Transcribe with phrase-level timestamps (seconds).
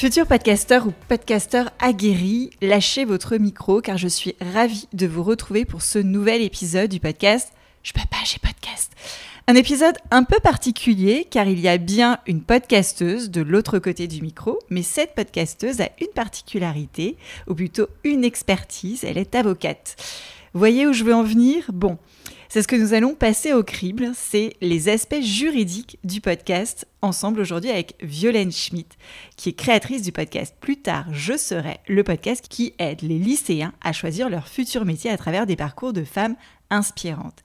[0.00, 5.66] Futur podcasteur ou podcasteur aguerri, lâchez votre micro car je suis ravie de vous retrouver
[5.66, 8.92] pour ce nouvel épisode du podcast Je peux pas, j'ai podcast.
[9.46, 14.06] Un épisode un peu particulier car il y a bien une podcasteuse de l'autre côté
[14.06, 19.96] du micro, mais cette podcasteuse a une particularité, ou plutôt une expertise, elle est avocate.
[20.54, 21.66] Voyez où je veux en venir?
[21.74, 21.98] Bon,
[22.50, 27.38] c'est ce que nous allons passer au crible, c'est les aspects juridiques du podcast, ensemble
[27.38, 28.96] aujourd'hui avec Violaine Schmidt,
[29.36, 33.72] qui est créatrice du podcast Plus tard, je serai, le podcast qui aide les lycéens
[33.80, 36.34] à choisir leur futur métier à travers des parcours de femmes
[36.70, 37.38] inspirantes.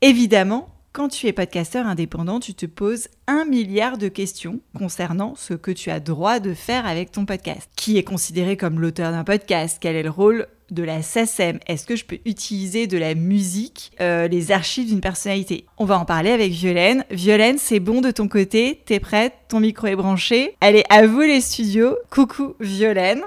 [0.00, 5.54] Évidemment, quand tu es podcasteur indépendant, tu te poses un milliard de questions concernant ce
[5.54, 7.68] que tu as droit de faire avec ton podcast.
[7.74, 9.78] Qui est considéré comme l'auteur d'un podcast?
[9.80, 13.92] Quel est le rôle de la SACEM Est-ce que je peux utiliser de la musique,
[14.00, 15.66] euh, les archives d'une personnalité?
[15.78, 17.04] On va en parler avec Violaine.
[17.10, 19.34] Violaine, c'est bon de ton côté T'es prête?
[19.48, 21.96] Ton micro est branché Allez, à vous les studios.
[22.10, 23.22] Coucou Violaine.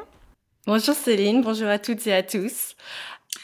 [0.67, 2.75] Bonjour Céline, bonjour à toutes et à tous.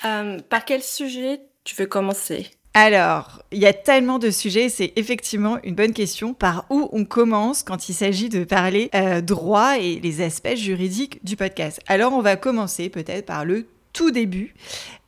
[0.03, 2.51] Euh, par quel sujet tu veux commencer?
[2.77, 6.33] Alors, il y a tellement de sujets, c'est effectivement une bonne question.
[6.33, 11.23] Par où on commence quand il s'agit de parler euh, droit et les aspects juridiques
[11.23, 11.79] du podcast?
[11.87, 14.53] Alors, on va commencer peut-être par le tout début.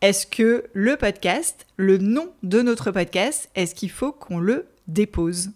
[0.02, 5.50] Est-ce que le podcast, le nom de notre podcast, est-ce qu'il faut qu'on le dépose?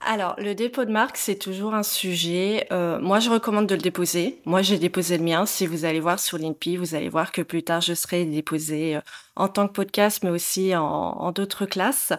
[0.00, 2.66] Alors, le dépôt de marque, c'est toujours un sujet.
[2.72, 4.40] Euh, moi, je recommande de le déposer.
[4.46, 5.44] Moi, j'ai déposé le mien.
[5.44, 8.96] Si vous allez voir sur l'INPI, vous allez voir que plus tard, je serai déposé
[8.96, 9.00] euh,
[9.36, 12.14] en tant que podcast, mais aussi en, d'autres classes.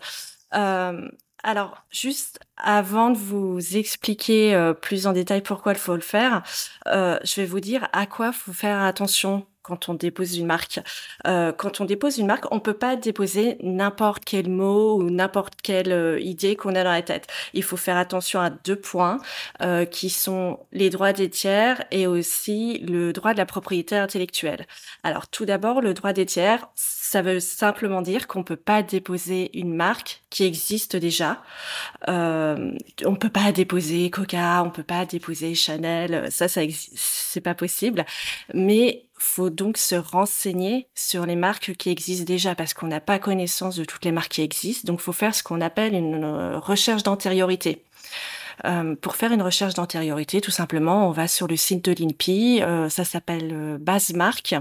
[0.54, 1.10] Euh,
[1.42, 6.44] alors, juste avant de vous expliquer plus en détail pourquoi il faut le faire,
[6.86, 10.80] je vais vous dire à quoi faut faire attention quand on dépose une marque.
[11.28, 15.62] Euh, quand on dépose une marque, on peut pas déposer n'importe quel mot ou n'importe
[15.62, 17.28] quelle euh, idée qu'on a dans la tête.
[17.54, 19.20] Il faut faire attention à deux points
[19.62, 24.66] euh, qui sont les droits des tiers et aussi le droit de la propriété intellectuelle.
[25.04, 29.52] Alors tout d'abord, le droit des tiers, ça veut simplement dire qu'on peut pas déposer
[29.58, 31.44] une marque qui existe déjà.
[32.08, 32.72] Euh,
[33.06, 36.62] on peut pas déposer Coca, on peut pas déposer Chanel, ça, ça
[36.96, 38.06] c'est pas possible.
[38.54, 43.20] Mais faut donc se renseigner sur les marques qui existent déjà parce qu'on n'a pas
[43.20, 44.92] connaissance de toutes les marques qui existent.
[44.92, 47.84] Donc, faut faire ce qu'on appelle une euh, recherche d'antériorité.
[48.66, 52.64] Euh, pour faire une recherche d'antériorité, tout simplement, on va sur le site de l'INPI.
[52.64, 54.56] Euh, ça s'appelle Base Marque.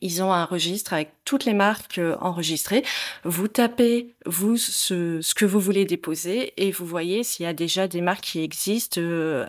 [0.00, 2.84] Ils ont un registre avec toutes les marques enregistrées.
[3.24, 7.52] Vous tapez, vous, ce, ce, que vous voulez déposer et vous voyez s'il y a
[7.52, 9.00] déjà des marques qui existent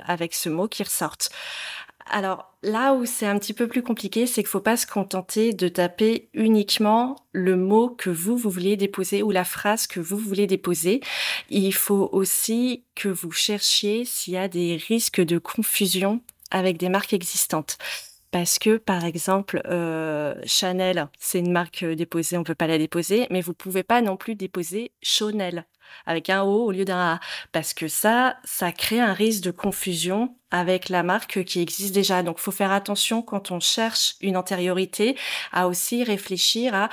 [0.06, 1.30] avec ce mot qui ressortent.
[2.06, 5.53] Alors là où c'est un petit peu plus compliqué, c'est qu'il faut pas se contenter
[5.53, 10.17] de taper uniquement le mot que vous, vous voulez déposer ou la phrase que vous
[10.17, 11.01] voulez déposer.
[11.50, 16.89] Il faut aussi que vous cherchiez s'il y a des risques de confusion avec des
[16.89, 17.78] marques existantes.
[18.31, 23.28] Parce que, par exemple, euh, Chanel, c'est une marque déposée, on peut pas la déposer,
[23.30, 25.66] mais vous pouvez pas non plus déposer Chanel
[26.06, 27.19] avec un O au lieu d'un A,
[27.51, 32.24] parce que ça, ça crée un risque de confusion avec la marque qui existe déjà.
[32.24, 35.18] Donc, faut faire attention quand on cherche une antériorité
[35.51, 36.89] à aussi réfléchir à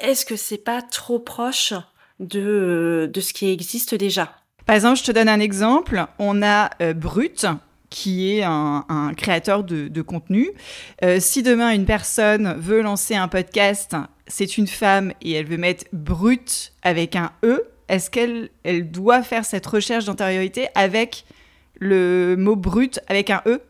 [0.00, 1.74] est-ce que c'est pas trop proche
[2.20, 4.34] de, de ce qui existe déjà?
[4.66, 6.06] Par exemple, je te donne un exemple.
[6.18, 7.46] On a euh, Brut,
[7.94, 10.50] qui est un, créateur de, contenu.
[11.04, 13.94] Euh, si demain une personne veut lancer un podcast,
[14.26, 19.22] c'est une femme et elle veut mettre brut avec un E, est-ce qu'elle elle doit
[19.22, 21.24] faire cette recherche d'antériorité avec
[21.78, 23.62] le mot brut avec un E?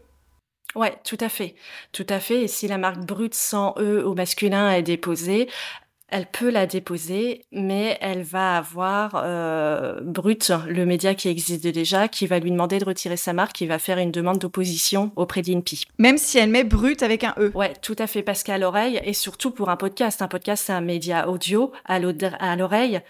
[0.75, 1.55] Ouais, tout à fait.
[1.93, 2.45] Tout à fait.
[2.45, 5.51] Et si la marque brut sans E au masculin est déposée,
[6.09, 12.09] Elle peut la déposer, mais elle va avoir euh, Brut, le média qui existe déjà,
[12.09, 15.43] qui va lui demander de retirer sa marque, qui va faire une demande d'opposition auprès
[15.43, 15.87] d'INPI.
[15.99, 17.51] Même si elle met Brut avec un E.
[17.55, 20.73] Ouais, tout à fait, parce qu'à l'oreille, et surtout pour un podcast, un podcast c'est
[20.73, 23.01] un média audio, à l'oreille,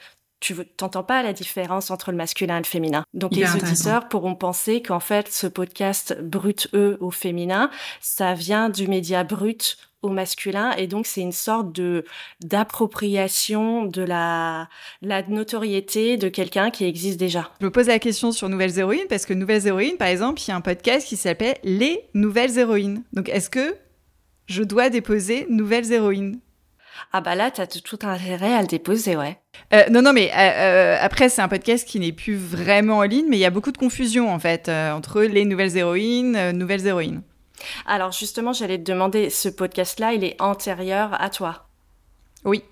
[0.45, 3.07] tu t'entends pas la différence entre le masculin et le féminin.
[3.15, 7.71] Donc les auditeurs pourront penser qu'en fait ce podcast brut E au féminin,
[8.03, 12.05] ça vient du média brut au masculin et donc c'est une sorte de
[12.43, 14.69] d'appropriation de la
[15.01, 17.51] la notoriété de quelqu'un qui existe déjà.
[17.63, 20.49] Je me pose la question sur Nouvelles Héroïnes parce que Nouvelles Héroïnes par exemple, il
[20.49, 23.03] y a un podcast qui s'appelle Les Nouvelles Héroïnes.
[23.15, 23.77] Donc est-ce que
[24.45, 26.39] je dois déposer Nouvelles Héroïnes?
[27.13, 29.39] Ah bah là, t'as tout intérêt à le déposer, ouais.
[29.73, 33.03] Euh, non, non, mais euh, euh, après, c'est un podcast qui n'est plus vraiment en
[33.03, 36.87] ligne, mais il y a beaucoup de confusion, en fait, entre les nouvelles héroïnes, nouvelles
[36.87, 37.23] héroïnes.
[37.87, 41.67] Alors, justement, j'allais te demander, ce podcast-là, il est antérieur à toi?
[42.45, 42.63] Oui.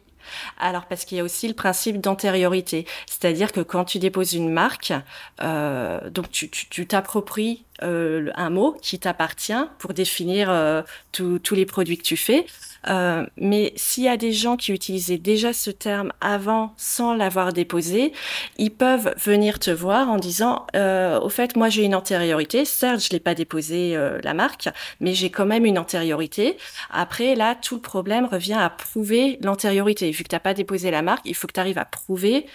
[0.56, 4.52] Alors parce qu'il y a aussi le principe d'antériorité, c'est-à-dire que quand tu déposes une
[4.52, 4.92] marque,
[5.40, 12.46] donc tu t'appropries un mot qui t'appartient pour définir tous les produits que tu fais.
[12.88, 17.52] Euh, mais s'il y a des gens qui utilisaient déjà ce terme avant sans l'avoir
[17.52, 18.12] déposé,
[18.58, 23.04] ils peuvent venir te voir en disant euh, au fait moi j'ai une antériorité, certes
[23.04, 24.68] je l'ai pas déposé euh, la marque,
[25.00, 26.56] mais j'ai quand même une antériorité.
[26.90, 30.10] Après là tout le problème revient à prouver l'antériorité.
[30.10, 32.46] Vu que tu n'as pas déposé la marque, il faut que tu arrives à prouver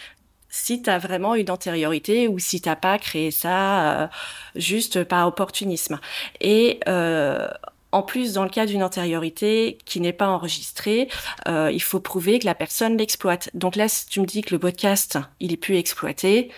[0.50, 4.07] si tu as vraiment une antériorité ou si t'as pas créé ça euh,
[4.56, 6.00] juste par opportunisme.
[6.41, 7.47] Et euh,
[7.92, 11.10] en plus, dans le cas d'une antériorité qui n'est pas enregistrée,
[11.48, 13.50] euh, il faut prouver que la personne l'exploite.
[13.54, 16.51] Donc là, si tu me dis que le podcast, il est plus exploité,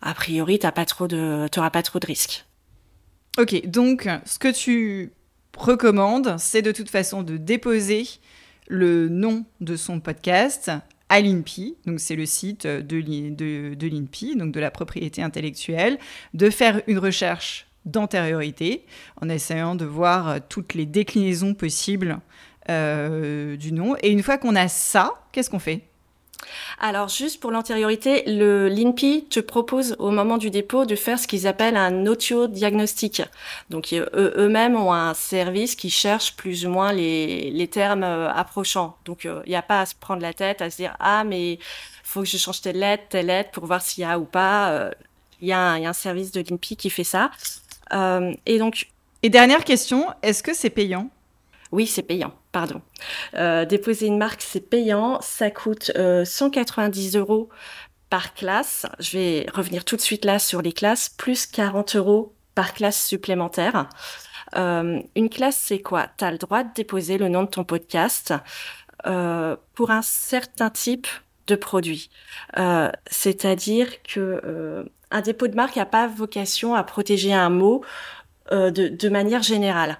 [0.00, 2.44] a priori, t'as pas pas trop de risques.
[3.38, 5.12] Ok, donc ce que tu
[5.56, 8.06] recommandes, c'est de toute façon de déposer
[8.68, 10.70] le nom de son podcast
[11.08, 15.98] à l'INPI, donc c'est le site de, de, de l'INPI, donc de la propriété intellectuelle,
[16.34, 18.84] de faire une recherche d'antériorité,
[19.20, 22.20] en essayant de voir euh, toutes les déclinaisons possibles
[22.70, 23.96] euh, du nom.
[24.02, 25.84] Et une fois qu'on a ça, qu'est-ce qu'on fait?
[26.78, 31.26] Alors juste pour l'antériorité, le l'INPI te propose au moment du dépôt de faire ce
[31.26, 33.22] qu'ils appellent un audio-diagnostic.
[33.70, 38.96] Donc eux-mêmes ont un service qui cherche plus ou moins les, les termes euh, approchants.
[39.04, 41.58] Donc il n'y a pas à se prendre la tête, à se dire ah mais
[42.04, 44.90] faut que je change telle lettre, telle lettre pour voir s'il y a ou pas.
[45.40, 47.30] Il y, y, a un service de l'INPI qui fait ça.
[47.92, 48.88] Euh, et donc.
[49.22, 51.10] Et dernière question, est-ce que c'est payant?
[51.72, 52.80] Oui, c'est payant, pardon.
[53.34, 55.20] Euh, déposer une marque, c'est payant.
[55.20, 55.90] Ça coûte
[56.24, 57.48] 190 euh, euros
[58.10, 58.86] par classe.
[59.00, 63.04] Je vais revenir tout de suite là sur les classes, plus 40 euros par classe
[63.04, 63.88] supplémentaire.
[64.54, 66.06] une classe, c'est quoi?
[66.16, 68.32] Tu as le droit de déposer le nom de ton podcast
[69.74, 71.06] pour un certain type
[71.48, 72.08] de produit.
[73.10, 77.82] C'est-à-dire que un dépôt de marque n'a pas vocation à protéger un mot
[78.52, 79.98] euh, de, manière générale.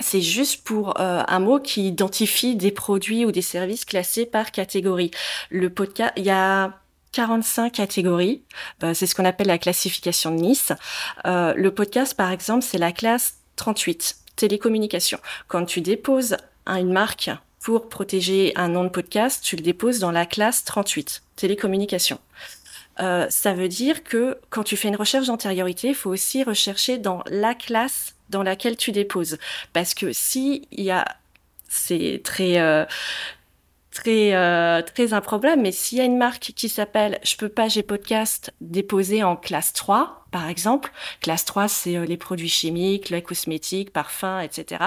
[0.00, 4.50] C'est juste pour euh, un mot qui identifie des produits ou des services classés par
[4.50, 5.10] catégorie.
[5.50, 6.78] Le podcast, il y a
[7.12, 8.42] 45 catégories.
[8.82, 10.72] Euh, c'est ce qu'on appelle la classification de Nice.
[11.24, 15.18] le podcast, par exemple, c'est la classe 38, télécommunication.
[15.46, 16.36] Quand tu déposes
[16.66, 17.30] une marque
[17.60, 22.18] pour protéger un nom de podcast, tu le déposes dans la classe 38, télécommunication.
[23.00, 26.98] Euh, ça veut dire que quand tu fais une recherche d'antériorité, il faut aussi rechercher
[26.98, 29.38] dans la classe dans laquelle tu déposes.
[29.72, 31.04] Parce que si il y a,
[31.68, 32.84] c'est très, euh,
[33.90, 37.48] très, euh, très un problème, mais s'il y a une marque qui s'appelle Je peux
[37.48, 43.10] pas, j'ai podcast déposé en classe 3, par exemple, classe 3, c'est les produits chimiques,
[43.10, 44.84] les cosmétiques, parfums, etc.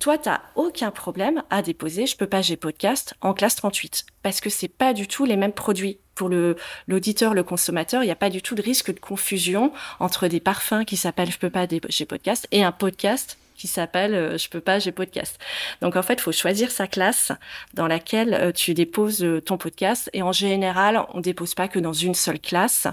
[0.00, 4.06] Toi, tu n'as aucun problème à déposer Je peux pas, j'ai podcast en classe 38
[4.24, 6.00] parce que c'est pas du tout les mêmes produits.
[6.14, 9.72] Pour le l'auditeur, le consommateur, il n'y a pas du tout de risque de confusion
[10.00, 14.14] entre des parfums qui s'appellent Je peux pas, j'ai podcast et un podcast qui s'appelle
[14.14, 15.38] euh, Je peux pas, j'ai podcast.
[15.80, 17.30] Donc en fait, il faut choisir sa classe
[17.74, 20.10] dans laquelle euh, tu déposes euh, ton podcast.
[20.12, 22.88] Et en général, on dépose pas que dans une seule classe.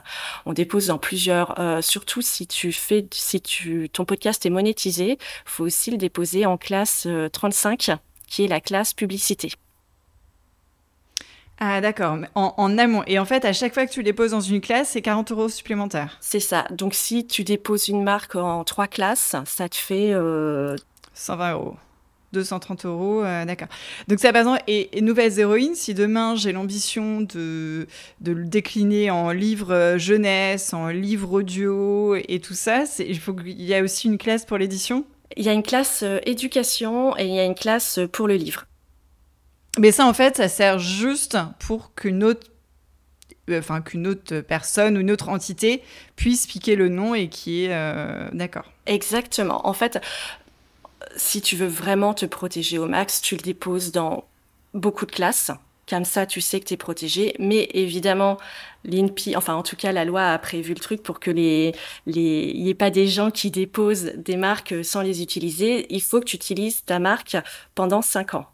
[0.46, 1.56] On dépose dans plusieurs.
[1.82, 6.58] surtout si tu fais, si tu ton podcast est monétisé, faut aussi le déposer en
[6.58, 7.92] classe 35,
[8.28, 9.52] qui est la classe publicité.
[11.62, 13.04] Ah d'accord, en, amont.
[13.06, 15.50] Et en fait, à chaque fois que tu déposes dans une classe, c'est 40 euros
[15.50, 16.18] supplémentaires.
[16.22, 16.66] C'est ça.
[16.72, 20.14] Donc si tu déposes une marque en trois classes, ça te fait...
[21.14, 21.76] 120 euh, euros.
[22.32, 23.68] 230 euros, euh, d'accord.
[24.08, 27.88] Donc ça, par exemple, et, Nouvelles Héroïnes, si demain j'ai l'ambition de,
[28.22, 33.34] de le décliner en livre euh, jeunesse, en livre audio et tout ça, il faut
[33.34, 35.04] qu'il y a aussi une classe pour l'édition?
[35.36, 38.66] Il y a une classe éducation et il y a une classe pour le livre.
[39.80, 42.48] Mais ça, en fait, ça sert juste pour qu'une autre
[43.52, 45.82] enfin qu'une autre personne ou une autre entité
[46.16, 48.72] puisse piquer le nom et qui est d'accord.
[48.86, 49.66] Exactement.
[49.68, 50.00] En fait,
[51.16, 54.26] si tu veux vraiment te protéger au max, tu le déposes dans
[54.74, 55.52] beaucoup de classes.
[55.90, 57.34] Comme ça, tu sais que tu es protégé.
[57.40, 58.38] Mais évidemment,
[58.84, 61.74] l'INPI, enfin en tout cas, la loi a prévu le truc pour que les,
[62.06, 65.88] les, n'y ait pas des gens qui déposent des marques sans les utiliser.
[65.90, 67.38] Il faut que tu utilises ta marque
[67.74, 68.46] pendant 5 ans.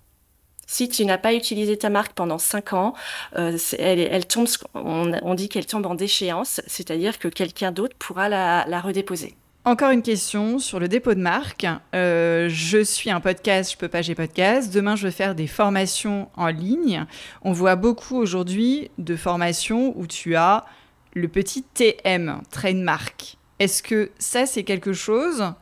[0.67, 2.93] Si tu n'as pas utilisé ta marque pendant 5 ans,
[3.37, 8.81] euh, elle, tombe, on, dit qu'elle tombe en déchéance, c'est-à-dire que quelqu'un d'autre pourra la,
[8.81, 9.35] redéposer.
[9.63, 11.65] Encore une question sur le dépôt de marque.
[11.95, 14.71] Euh, je suis un podcast, je peux pas, j'ai podcast.
[14.71, 17.05] Demain, je vais faire des formations en ligne.
[17.41, 20.65] On voit beaucoup aujourd'hui de formations où tu as
[21.13, 23.37] le petit TM, trademark.
[23.57, 25.53] Est-ce que ça, c'est quelque chose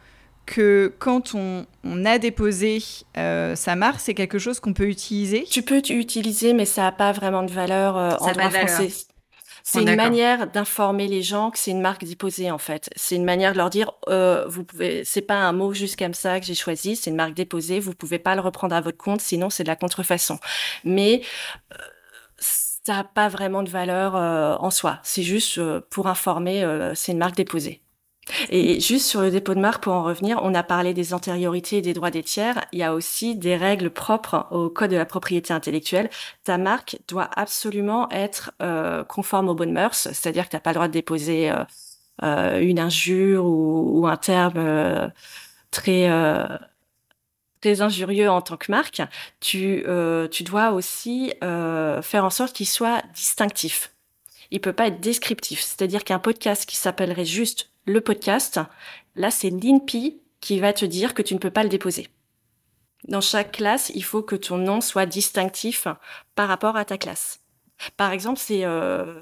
[0.45, 1.65] que quand on,
[2.05, 2.83] a déposé
[3.17, 6.91] euh, sa marque, c'est quelque chose qu'on peut utiliser Tu peux utiliser, mais ça n'a
[6.91, 8.91] pas vraiment de valeur euh, en droit français.
[9.65, 12.89] C'est une manière d'informer les gens que c'est une marque déposée en fait.
[12.97, 16.13] C'est une manière de leur dire euh, vous pouvez c'est pas un mot juste comme
[16.13, 18.97] ça que j'ai choisi, c'est une marque déposée, vous pouvez pas le reprendre à votre
[18.97, 20.37] compte sinon c'est de la contrefaçon.
[20.83, 21.21] Mais
[21.71, 21.77] euh,
[22.37, 24.99] ça n'a pas vraiment de valeur euh, en soi.
[25.01, 27.81] C'est juste euh, pour informer, c'est une marque déposée.
[28.49, 31.77] Et juste sur le dépôt de marque, pour en revenir, on a parlé des antériorités
[31.77, 32.63] et des droits des tiers.
[32.71, 36.09] Il y a aussi des règles propres au code de la propriété intellectuelle.
[36.43, 40.71] Ta marque doit absolument être euh, conforme aux bonnes mœurs, c'est-à-dire que tu n'as pas
[40.71, 41.63] le droit de déposer euh,
[42.23, 45.11] euh, une injure ou, ou un terme
[45.71, 46.09] très
[47.61, 49.01] très injurieux en tant que marque.
[49.41, 49.85] Tu
[50.31, 53.91] tu dois aussi faire en sorte qu'il soit distinctif.
[54.51, 58.59] Il peut pas être descriptif, c'est-à-dire qu'un podcast qui s'appellerait juste le podcast,
[59.15, 62.07] là, c'est l'INPI qui va te dire que tu ne peux pas le déposer.
[63.07, 65.87] Dans chaque classe, il faut que ton nom soit distinctif
[66.35, 67.41] par rapport à ta classe.
[67.97, 69.21] Par exemple, c'est euh,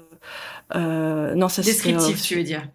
[0.74, 2.68] euh, non, ça descriptif, euh, tu veux dire?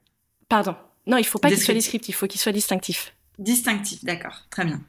[0.49, 0.75] Pardon.
[1.05, 3.13] Non, il faut pas qu'il soit descriptif, il faut qu'il soit distinctif.
[3.39, 4.81] Distinctif, d'accord, très bien.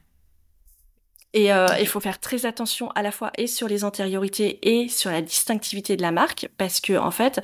[1.34, 4.88] Et euh, il faut faire très attention à la fois et sur les antériorités et
[4.88, 7.40] sur la distinctivité de la marque, parce que en fait,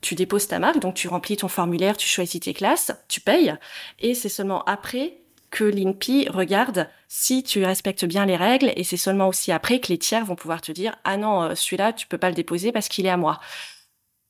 [0.00, 3.54] tu déposes ta marque, donc tu remplis ton formulaire, tu choisis tes classes, tu payes,
[3.98, 5.18] et c'est seulement après
[5.50, 9.88] que l'INPI regarde si tu respectes bien les règles, et c'est seulement aussi après que
[9.88, 12.70] les tiers vont pouvoir te dire ah non euh, celui-là tu peux pas le déposer
[12.72, 13.40] parce qu'il est à moi.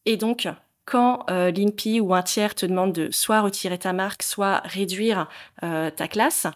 [0.04, 0.48] Et donc
[0.84, 5.28] quand euh, l'INPI ou un tiers te demande de soit retirer ta marque, soit réduire
[5.62, 6.46] euh, ta classe,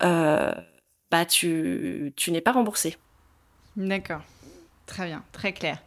[0.00, 2.96] bah tu tu n'es pas remboursé.
[3.76, 4.22] D'accord,
[4.86, 5.78] très bien, très clair.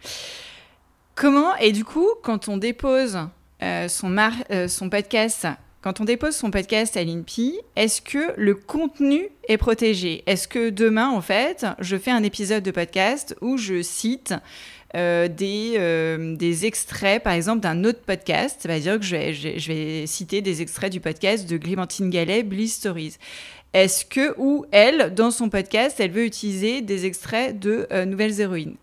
[1.15, 3.19] Comment, et du coup, quand on dépose
[3.61, 4.15] euh, son,
[4.49, 5.47] euh, son podcast,
[5.81, 10.23] quand on dépose son podcast à l'INPI, est-ce que le contenu est protégé?
[10.25, 14.33] Est-ce que demain, en fait, je fais un épisode de podcast où je cite
[14.95, 15.77] euh, des,
[16.35, 18.61] des extraits, par exemple, d'un autre podcast?
[18.63, 22.09] Ça veut dire que je vais, je, vais, citer des extraits du podcast de Clémentine
[22.09, 23.17] Gallet, Bliss Stories.
[23.73, 28.77] Est-ce que, ou elle, dans son podcast, elle veut utiliser des extraits de Nouvelles Héroïnes?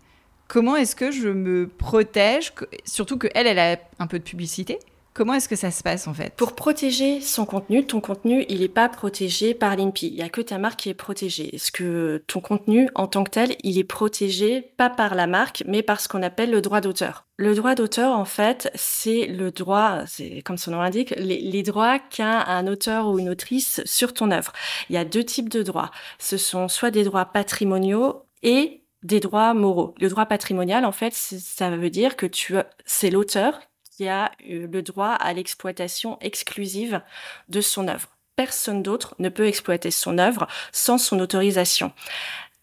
[0.51, 2.51] Comment est-ce que je me protège
[2.83, 4.79] Surtout qu'elle, elle a un peu de publicité.
[5.13, 6.33] Comment est-ce que ça se passe en fait?
[6.35, 10.07] Pour protéger son contenu, ton contenu, il n'est pas protégé par l'INPI.
[10.07, 11.55] Il n'y a que ta marque qui est protégée.
[11.55, 15.63] Est-ce que ton contenu, en tant que tel, il est protégé pas par la marque,
[15.67, 17.25] mais par ce qu'on appelle le droit d'auteur?
[17.37, 21.63] Le droit d'auteur, en fait, c'est le droit, c'est comme son nom l'indique, les, les,
[21.63, 24.51] droits qu'a un auteur ou une autrice sur ton œuvre.
[24.89, 25.91] Il y a deux types de droits.
[26.19, 29.95] Ce sont soit des droits patrimoniaux et des droits moraux.
[29.99, 32.55] Le droit patrimonial, en fait, ça veut dire que tu,
[32.85, 33.59] c'est l'auteur
[33.95, 37.01] qui a le droit à l'exploitation exclusive
[37.49, 38.09] de son œuvre.
[38.35, 41.91] Personne d'autre ne peut exploiter son œuvre sans son autorisation.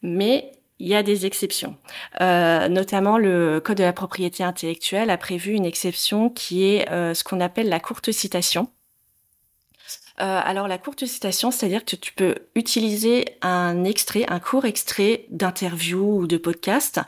[0.03, 1.77] Mais il y a des exceptions.
[2.21, 7.15] Euh, notamment, le Code de la propriété intellectuelle a prévu une exception qui est euh,
[7.15, 8.69] ce qu'on appelle la courte citation.
[10.21, 15.27] Euh, alors la courte citation, c'est-à-dire que tu peux utiliser un extrait, un court extrait
[15.31, 17.01] d'interview ou de podcast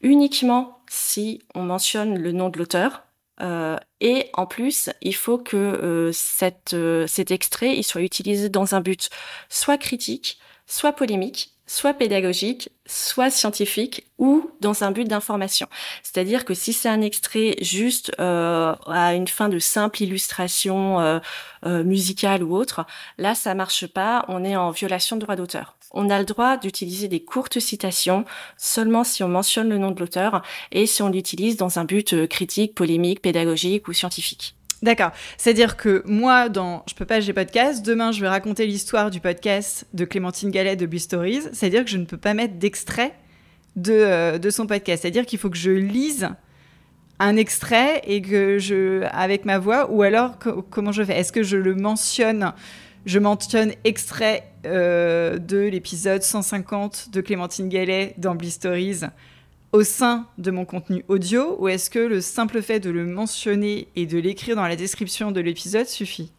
[0.00, 3.02] uniquement si on mentionne le nom de l'auteur.
[3.42, 8.80] Euh, et en plus, il faut que euh, cet extrait il soit utilisé dans un
[8.80, 9.10] but
[9.48, 15.66] soit critique, soit polémique, soit pédagogique, soit scientifique ou dans un but d'information.
[16.02, 21.18] C'est-à-dire que si c'est un extrait juste euh, à une fin de simple illustration euh,
[21.66, 22.84] euh, musicale ou autre,
[23.18, 25.76] là ça marche pas, on est en violation de droit d'auteur.
[25.96, 28.24] On a le droit d'utiliser des courtes citations
[28.56, 30.42] seulement si on mentionne le nom de l'auteur
[30.72, 34.56] et si on l'utilise dans un but euh, critique, polémique, pédagogique ou scientifique.
[34.84, 35.12] D'accord.
[35.38, 39.18] C'est-à-dire que moi, dans Je peux pas, j'ai podcast, demain, je vais raconter l'histoire du
[39.18, 41.40] podcast de Clémentine Gallet de Stories.
[41.54, 43.14] C'est-à-dire que je ne peux pas mettre d'extrait
[43.76, 45.00] de, euh, de son podcast.
[45.00, 46.28] C'est-à-dire qu'il faut que je lise
[47.18, 50.38] un extrait et que je avec ma voix ou alors
[50.68, 51.18] comment je fais?
[51.18, 52.52] Est-ce que je le mentionne?
[53.06, 59.00] Je mentionne extrait euh, de l'épisode 150 de Clémentine Gallet dans Bliss Stories
[59.74, 63.88] au sein de mon contenu audio ou est-ce que le simple fait de le mentionner
[63.96, 66.30] et de l'écrire dans la description de l'épisode suffit?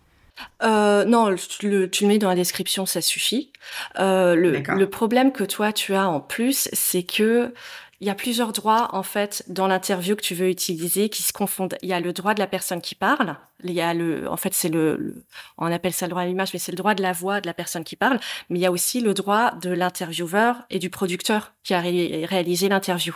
[0.64, 3.52] Euh, non, tu le, tu le, mets dans la description, ça suffit.
[4.00, 7.54] Euh, le, le, problème que toi tu as en plus, c'est que
[8.02, 11.32] il y a plusieurs droits en fait dans l'interview que tu veux utiliser qui se
[11.32, 11.78] confondent.
[11.82, 13.38] Il y a le droit de la personne qui parle.
[13.64, 15.24] Il y a le, en fait, c'est le,
[15.58, 17.48] on appelle ça le droit à l'image, mais c'est le droit de la voix de
[17.48, 18.20] la personne qui parle.
[18.50, 22.70] Mais il y a aussi le droit de l'intervieweur et du producteur qui a réalisé
[22.70, 23.16] l'interview.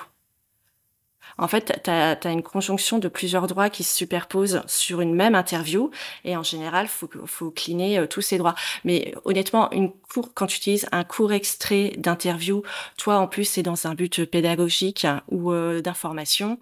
[1.40, 5.36] En fait, tu as, une conjonction de plusieurs droits qui se superposent sur une même
[5.36, 5.90] interview
[6.26, 8.56] et en général, faut faut cleaner euh, tous ces droits.
[8.84, 12.64] Mais honnêtement, une cour, quand tu utilises un court extrait d'interview,
[12.98, 16.60] toi en plus c'est dans un but pédagogique ou euh, d'information,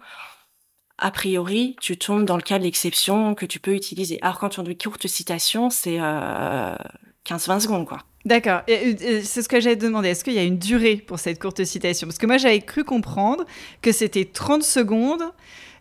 [0.98, 4.18] a priori, tu tombes dans le cas de l'exception que tu peux utiliser.
[4.22, 6.74] Alors quand on dit courte citation, c'est euh,
[7.24, 7.98] 15-20 secondes, quoi.
[8.24, 8.62] D'accord.
[8.66, 10.10] C'est ce que j'allais te demander.
[10.10, 12.06] Est-ce qu'il y a une durée pour cette courte citation?
[12.06, 13.44] Parce que moi, j'avais cru comprendre
[13.80, 15.32] que c'était 30 secondes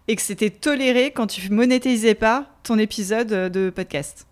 [0.07, 4.27] et que c'était toléré quand tu monétisais pas ton épisode de podcast.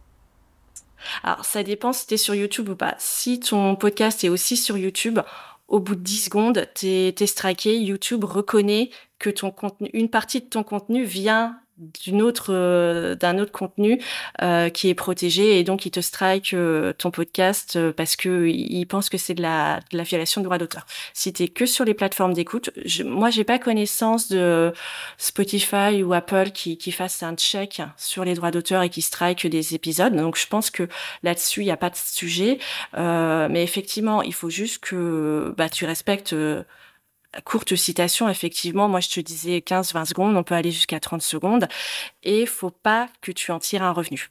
[1.23, 2.95] Alors, ça dépend si tu es sur YouTube ou pas.
[2.99, 5.19] Si ton podcast est aussi sur YouTube,
[5.67, 7.77] au bout de 10 secondes, tu es, striké.
[7.77, 13.37] YouTube reconnaît que ton contenu, une partie de ton contenu vient d'une autre euh, d'un
[13.37, 14.01] autre contenu
[14.41, 18.85] euh, qui est protégé et donc il te strike euh, ton podcast parce que il
[18.85, 20.85] pense que c'est de la, de la violation de droit d'auteur.
[21.13, 24.73] Si t'es que sur les plateformes d'écoute, je, moi j'ai pas connaissance de
[25.17, 29.45] Spotify ou Apple qui qui fasse un check sur les droits d'auteur et qui strike
[29.47, 30.15] des épisodes.
[30.15, 30.87] Donc je pense que
[31.23, 32.59] là-dessus il y a pas de sujet,
[32.95, 36.33] mais effectivement il faut juste que bah tu respectes
[37.43, 41.67] courte citation, effectivement, moi je te disais 15-20 secondes, on peut aller jusqu'à 30 secondes,
[42.23, 44.29] et faut pas que tu en tires un revenu.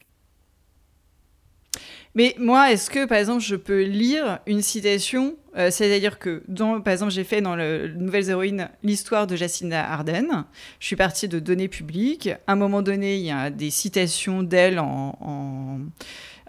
[2.16, 6.80] Mais moi, est-ce que, par exemple, je peux lire une citation euh, C'est-à-dire que, dans,
[6.80, 10.44] par exemple, j'ai fait dans le, Nouvelles Héroïnes l'histoire de Jacinda Arden.
[10.78, 12.28] Je suis partie de données publiques.
[12.46, 15.78] À un moment donné, il y a des citations d'elle en en,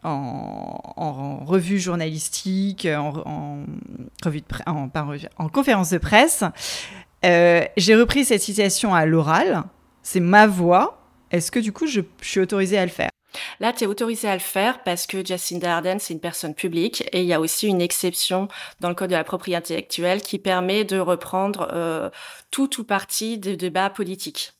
[0.05, 3.65] revue journalistique, en,
[4.23, 4.89] revue de en,
[5.37, 6.43] en, conférence de presse.
[7.25, 9.63] Euh, j'ai repris cette citation à l'oral.
[10.03, 11.01] C'est ma voix.
[11.31, 13.09] Est-ce que du coup, je, suis autorisée à le faire?
[13.59, 17.03] Là, tu es autorisée à le faire parce que Jacinda Ardern, c'est une personne publique
[17.11, 18.47] et il y a aussi une exception
[18.79, 22.09] dans le Code de la propriété intellectuelle qui permet de reprendre euh,
[22.51, 24.53] tout ou partie des débats politiques.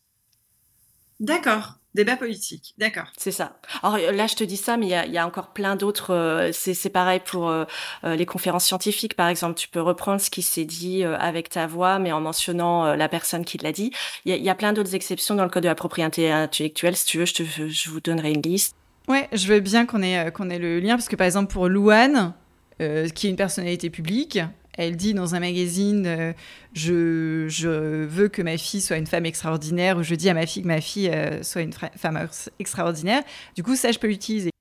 [1.22, 1.76] D'accord.
[1.96, 3.06] Débat politique, d'accord.
[3.16, 3.58] C'est ça.
[3.82, 6.14] Alors là, je te dis ça, mais il y a, encore plein d'autres.
[6.14, 7.64] Euh, c'est pareil pour euh,
[8.04, 9.58] euh, les conférences scientifiques, par exemple.
[9.58, 13.46] Tu peux reprendre ce qui s'est dit avec ta voix, mais en mentionnant la personne
[13.46, 13.92] qui l'a dit.
[14.26, 16.98] Il y, a, plein d'autres exceptions dans le code de la propriété intellectuelle.
[16.98, 18.76] Si tu veux, je, te, je vous donnerai une liste.
[19.08, 21.70] Ouais, je veux bien qu'on ait, qu'on ait le lien, parce que par exemple, pour
[21.70, 22.34] Louane,
[22.78, 24.40] qui est une personnalité publique,
[24.78, 26.34] elle dit dans un magazine euh,
[26.74, 30.46] je, je, veux que ma fille soit une femme extraordinaire ou je dis à ma
[30.46, 32.28] fille que ma fille euh, soit une femme
[32.60, 33.24] extraordinaire.
[33.56, 34.52] Du coup, ça, je peux l'utiliser.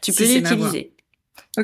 [0.00, 0.93] Tu peux l'utiliser.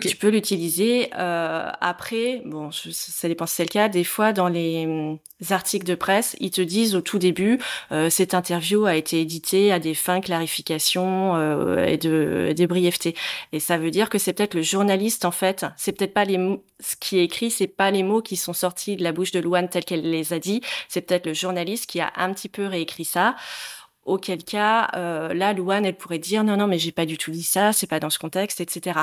[0.00, 1.10] Tu peux l'utiliser.
[1.18, 3.88] Euh, après, bon, ça dépend si c'est le cas.
[3.88, 5.18] Des fois, dans les hum,
[5.50, 7.58] articles de presse, ils te disent au tout début,
[7.90, 13.16] euh, cette interview a été éditée à des fins clarification euh, et de des brièvetés.
[13.52, 15.66] Et ça veut dire que c'est peut-être le journaliste en fait.
[15.76, 18.52] C'est peut-être pas les mots, ce qui est écrit, c'est pas les mots qui sont
[18.52, 20.60] sortis de la bouche de Louane telle qu'elle les a dit.
[20.88, 23.34] C'est peut-être le journaliste qui a un petit peu réécrit ça.
[24.04, 27.32] Auquel cas, euh, là, Louane, elle pourrait dire non, non, mais j'ai pas du tout
[27.32, 29.00] dit ça, c'est pas dans ce contexte, etc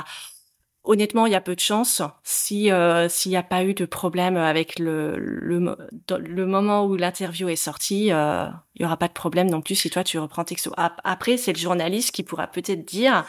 [0.87, 3.85] honnêtement, il y a peu de chance si euh, s'il n'y a pas eu de
[3.85, 9.13] problème avec le le, moment où l'interview est sortie, euh, il y aura pas de
[9.13, 10.73] problème non plus si toi tu reprends texto.
[10.75, 13.25] Après, c'est le journaliste qui pourra peut-être dire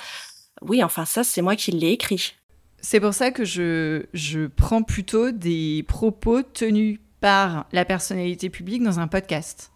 [0.63, 2.35] oui, enfin ça c'est moi qui l'ai écrit.
[2.81, 8.83] C'est pour ça que je je prends plutôt des propos tenus par la personnalité publique
[8.83, 9.73] dans un podcast.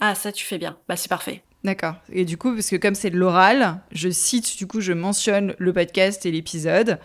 [0.00, 0.78] Ah ça tu fais bien.
[0.88, 1.42] Bah c'est parfait.
[1.64, 1.96] D'accord.
[2.12, 5.54] Et du coup, parce que comme c'est de l'oral, je cite, du coup, je mentionne
[5.58, 6.98] le podcast et l'épisode,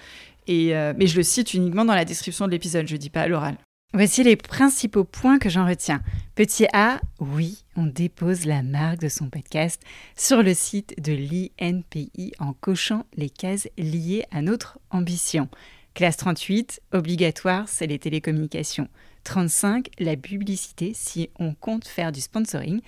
[0.48, 3.22] et euh, mais je le cite uniquement dans la description de l'épisode, je dis pas
[3.22, 3.58] à l'oral.
[3.96, 6.02] Voici les principaux points que j'en retiens.
[6.34, 9.82] Petit A, oui, on dépose la marque de son podcast
[10.16, 15.48] sur le site de l'INPI en cochant les cases liées à notre ambition.
[15.94, 18.88] Classe 38, obligatoire, c'est les télécommunications.
[19.26, 22.82] 35, la publicité si on compte faire du sponsoring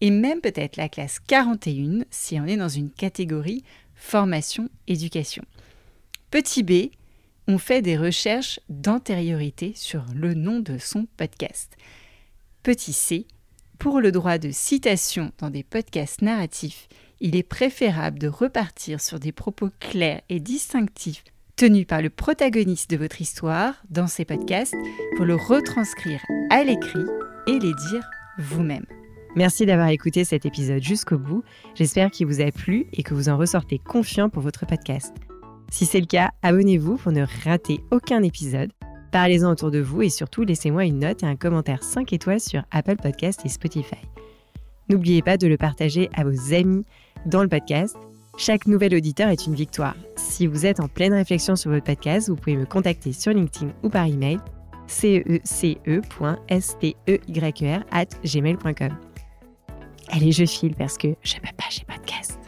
[0.00, 5.44] et même peut-être la classe 41 si on est dans une catégorie formation-éducation.
[6.30, 6.90] Petit b,
[7.46, 11.76] on fait des recherches d'antériorité sur le nom de son podcast.
[12.62, 13.26] Petit c,
[13.78, 16.88] pour le droit de citation dans des podcasts narratifs,
[17.20, 21.24] il est préférable de repartir sur des propos clairs et distinctifs
[21.56, 24.76] tenus par le protagoniste de votre histoire dans ces podcasts
[25.16, 27.04] pour le retranscrire à l'écrit
[27.48, 28.08] et les dire
[28.38, 28.86] vous-même.
[29.36, 31.42] Merci d'avoir écouté cet épisode jusqu'au bout.
[31.74, 35.14] J'espère qu'il vous a plu et que vous en ressortez confiant pour votre podcast.
[35.70, 38.72] Si c'est le cas, abonnez-vous pour ne rater aucun épisode.
[39.12, 42.62] Parlez-en autour de vous et surtout laissez-moi une note et un commentaire 5 étoiles sur
[42.70, 43.96] Apple Podcast et Spotify.
[44.88, 46.84] N'oubliez pas de le partager à vos amis
[47.26, 47.96] dans le podcast.
[48.38, 49.96] Chaque nouvel auditeur est une victoire.
[50.16, 53.72] Si vous êtes en pleine réflexion sur votre podcast, vous pouvez me contacter sur LinkedIn
[53.82, 54.38] ou par email
[54.86, 56.94] cece.steyr
[57.90, 59.07] at.
[60.10, 62.38] Allez, je file parce que je peux pas, j'ai podcast.